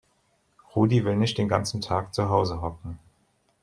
Rudi 0.75 0.99
will 1.05 1.15
nicht 1.15 1.37
den 1.37 1.47
ganzen 1.47 1.79
Tag 1.79 2.15
zu 2.15 2.27
Hause 2.27 2.59
hocken. 2.63 2.97